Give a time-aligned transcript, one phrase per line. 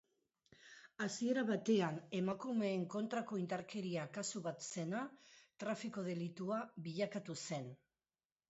[1.05, 5.05] Hasiera batean emakumeen kontrako indarkeria kasu bat zena
[5.65, 7.71] trafiko delitua bilakatu zen.